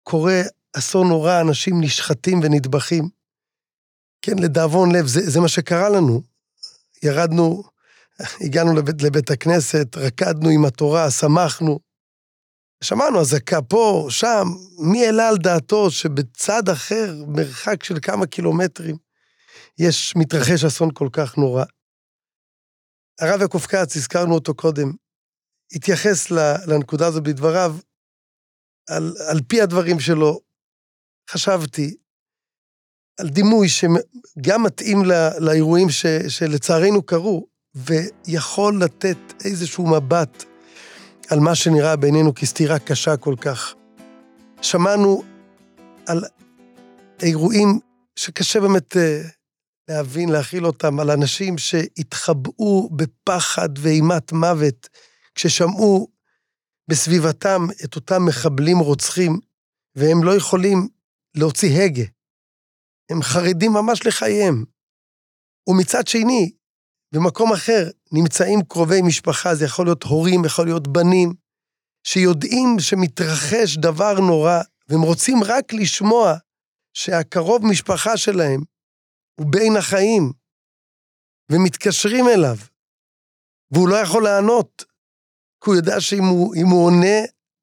[0.03, 0.41] קורה
[0.79, 3.09] אסון נורא, אנשים נשחטים ונטבחים.
[4.23, 6.23] כן, לדאבון לב, זה, זה מה שקרה לנו.
[7.03, 7.63] ירדנו,
[8.41, 11.81] הגענו לבית, לבית הכנסת, רקדנו עם התורה, שמחנו.
[12.85, 14.45] שמענו אזעקה פה, שם,
[14.79, 18.97] מי העלה על דעתו שבצד אחר, מרחק של כמה קילומטרים,
[19.79, 21.65] יש, מתרחש אסון כל כך נורא.
[23.21, 24.93] הרב יעקב כץ, הזכרנו אותו קודם,
[25.73, 26.31] התייחס
[26.67, 27.77] לנקודה הזו בדבריו,
[28.89, 30.41] על, על פי הדברים שלו,
[31.33, 31.97] חשבתי
[33.21, 40.45] על דימוי שגם מתאים לא, לאירועים ש, שלצערנו קרו, ויכול לתת איזשהו מבט
[41.31, 43.75] על מה שנראה בעינינו כסתירה קשה כל כך.
[44.63, 45.23] שמענו
[46.07, 46.25] על
[47.23, 47.81] אירועים
[48.17, 49.23] שקשה באמת אה,
[49.89, 54.89] להבין, להכיל אותם, על אנשים שהתחבאו בפחד ואימת מוות
[55.35, 56.09] כששמעו
[56.89, 59.41] בסביבתם את אותם מחבלים רוצחים,
[59.97, 60.89] והם לא יכולים
[61.37, 62.05] להוציא הגה.
[63.11, 64.65] הם חרדים ממש לחייהם.
[65.69, 66.53] ומצד שני,
[67.15, 71.33] במקום אחר נמצאים קרובי משפחה, זה יכול להיות הורים, יכול להיות בנים,
[72.07, 76.35] שיודעים שמתרחש דבר נורא, והם רוצים רק לשמוע
[76.97, 78.61] שהקרוב משפחה שלהם
[79.41, 80.33] הוא בין החיים,
[81.53, 82.57] ומתקשרים אליו,
[83.71, 84.85] והוא לא יכול לענות,
[85.65, 87.17] כי הוא יודע שאם הוא, הוא עונה,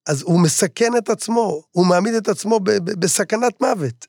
[0.10, 4.08] אז הוא מסכן את עצמו, הוא מעמיד את עצמו ב, ב, בסכנת מוות.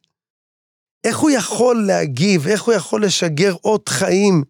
[1.04, 4.44] איך הוא יכול להגיב, איך הוא יכול לשגר אות חיים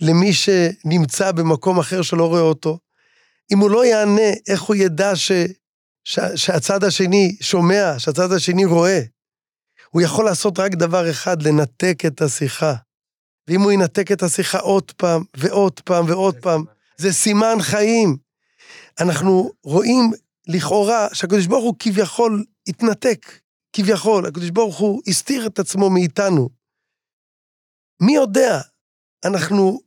[0.00, 2.78] למי שנמצא במקום אחר שלא רואה אותו?
[3.52, 5.32] אם הוא לא יענה, איך הוא ידע ש,
[6.04, 9.00] ש, שהצד השני שומע, שהצד השני רואה?
[9.90, 12.74] הוא יכול לעשות רק דבר אחד, לנתק את השיחה.
[13.48, 16.64] ואם הוא ינתק את השיחה עוד פעם, ועוד פעם, ועוד פעם,
[16.96, 18.16] זה סימן חיים.
[19.00, 20.12] אנחנו רואים
[20.46, 23.40] לכאורה שהקדוש ברוך הוא כביכול התנתק,
[23.72, 26.48] כביכול, הקדוש ברוך הוא הסתיר את עצמו מאיתנו.
[28.02, 28.60] מי יודע?
[29.24, 29.80] אנחנו,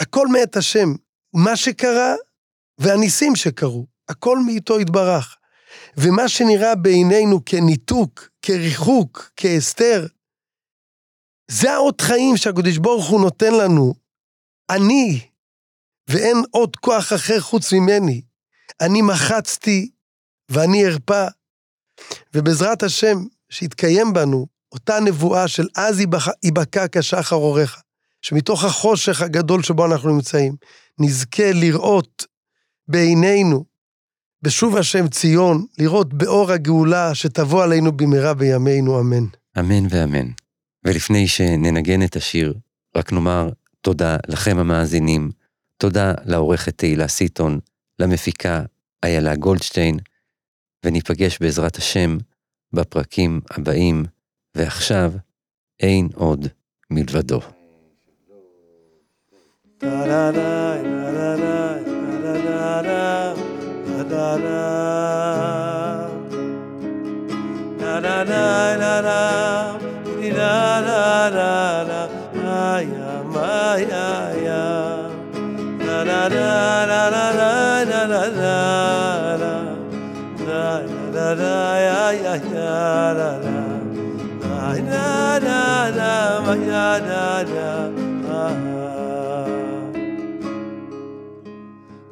[0.00, 0.88] הכל מאת השם.
[1.34, 2.14] מה שקרה
[2.78, 5.36] והניסים שקרו, הכל מאיתו יתברך.
[5.96, 10.06] ומה שנראה בעינינו כניתוק, כריחוק, כהסתר,
[11.50, 13.94] זה האות חיים שהקדוש ברוך הוא נותן לנו.
[14.70, 15.20] אני,
[16.08, 18.22] ואין עוד כוח אחר חוץ ממני.
[18.80, 19.90] אני מחצתי
[20.48, 21.26] ואני ארפא.
[22.34, 26.02] ובעזרת השם, שיתקיים בנו אותה נבואה של אז
[26.42, 27.82] ייבקע כשחר אורך,
[28.22, 30.56] שמתוך החושך הגדול שבו אנחנו נמצאים,
[30.98, 32.26] נזכה לראות
[32.88, 33.64] בעינינו,
[34.42, 39.24] בשוב השם ציון, לראות באור הגאולה שתבוא עלינו במהרה בימינו, אמן.
[39.58, 40.28] אמן ואמן.
[40.84, 42.54] ולפני שננגן את השיר,
[42.96, 45.30] רק נאמר תודה לכם המאזינים,
[45.76, 47.58] תודה לעורכת תהילה סיטון,
[47.98, 48.62] למפיקה
[49.04, 49.98] איילה גולדשטיין,
[50.84, 52.18] וניפגש בעזרת השם
[52.72, 54.04] בפרקים הבאים,
[54.56, 55.12] ועכשיו
[55.80, 56.46] אין עוד
[56.90, 57.40] מלבדו.
[76.04, 77.71] la la la la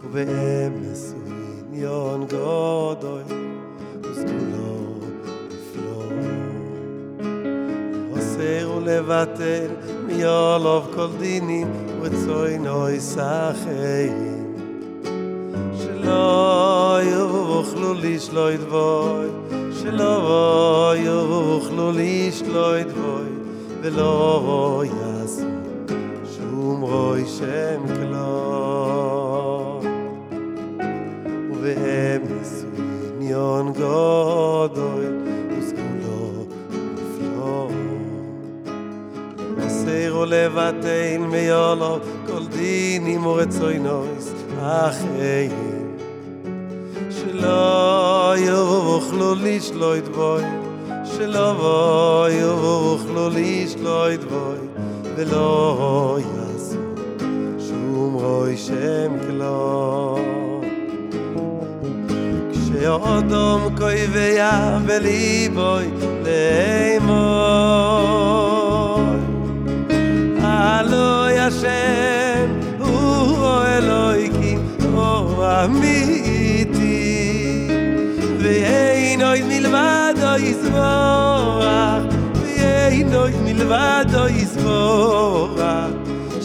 [0.05, 3.23] ובאמס ובעניון גודוי
[4.03, 5.01] וסגולו
[5.49, 6.12] בפלור
[8.11, 9.71] עושר ולבטל
[10.07, 14.57] מיולוב כל דינים וצוי נוי סחיים
[15.75, 16.80] שלא
[17.81, 19.28] יוכלו לשלוט בוי
[19.72, 23.31] שלא יוכלו לשלוט בוי
[23.81, 25.47] ולא יעשו
[26.37, 29.81] שום רוי שם כלום.
[31.51, 32.66] ובהם יעשו
[33.16, 35.07] עניון גודוי
[35.59, 36.45] וסגולו
[36.95, 37.70] נפלא
[39.66, 45.70] אסר ולבטל מיולו כל דינים ורצוי נויס אחרים
[47.41, 50.43] שלא יוכלו לשלוט בוי
[51.05, 54.59] שלא יוכלו לשלוט בוי
[55.16, 56.78] ולא יעשו
[57.68, 60.61] שום רוי שם כלום
[62.53, 65.84] כשאודום כוי ויה בליבוי
[66.24, 67.20] לאמוי
[70.45, 74.59] אלוהי השם הוא אלוהיקים
[74.93, 76.20] הוא אמיתי
[79.31, 82.03] noi mil vado isvora
[82.59, 85.74] ei noi mil vado isvora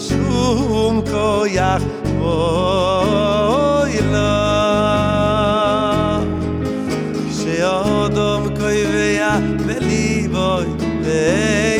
[0.03, 1.85] shum koyach
[2.21, 4.33] oi la
[7.37, 9.33] she odom koyvea
[9.67, 10.67] velivoy
[11.17, 11.74] ei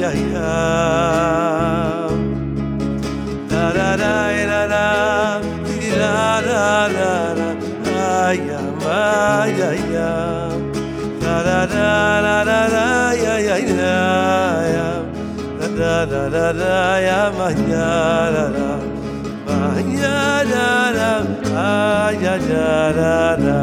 [0.00, 1.67] ya ya
[15.78, 18.70] da da da da ya ma ya da da.
[19.46, 19.60] Ma
[20.02, 21.12] ya da da
[21.50, 23.60] ma ya da da da.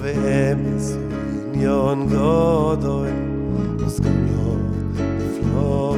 [0.00, 0.12] Ve
[0.42, 3.12] em sin yon godoy
[3.86, 4.48] os kamyo
[5.34, 5.96] flo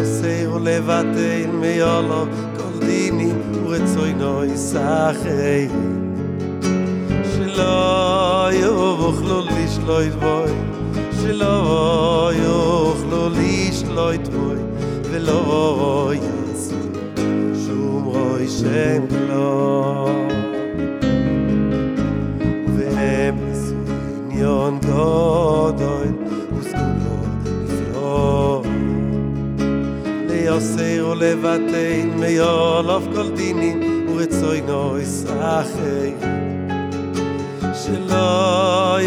[0.00, 2.20] osay levate in me yalo
[2.56, 3.30] koldini
[3.64, 5.66] u etsoy noy sahei
[7.30, 10.36] shlo yo vokhlo lishloy vo
[11.28, 14.56] שלא יוכלו לשלוט בוי
[15.10, 16.74] ולא יעשו
[17.66, 20.28] שום רוי שם כלום.
[22.76, 23.74] והם עשו
[24.30, 26.08] עניון גודוי
[26.58, 27.16] וסגולו
[27.64, 28.62] נפלא
[30.28, 36.12] ליוסר ולבטל מיולוף כל דינים ורצוינו יסחי
[37.74, 39.00] שלא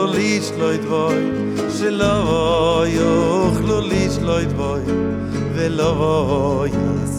[0.00, 1.20] lo lich loyd voy
[1.76, 4.82] she lo voy och lo lich loyd voy
[5.54, 7.12] ve lo voy yes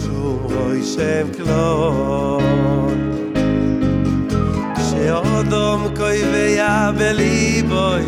[0.00, 0.18] shu
[0.52, 2.98] voy shev klon.
[4.86, 8.04] She odom koy ve ya veli voy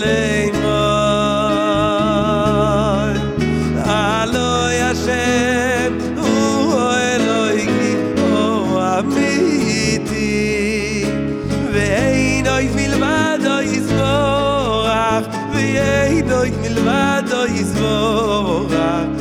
[0.00, 1.84] lein voy
[3.86, 5.51] alo yashem
[15.82, 19.11] אי דויט מילבאַד דויז וואָג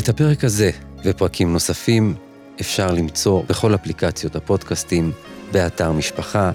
[0.00, 0.70] את הפרק הזה
[1.04, 2.14] ופרקים נוספים
[2.60, 5.12] אפשר למצוא בכל אפליקציות הפודקאסטים,
[5.52, 6.50] באתר משפחה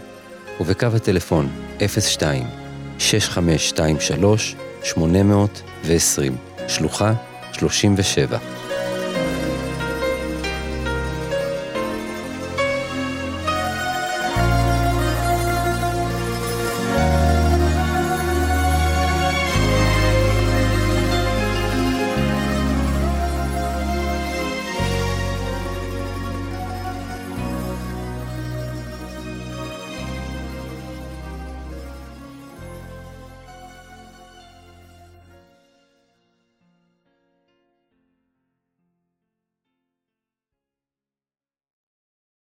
[0.60, 1.50] ובקו הטלפון
[2.18, 2.44] 02
[3.00, 6.36] 6523 820,
[6.68, 7.14] שלוחה
[7.52, 8.38] 37.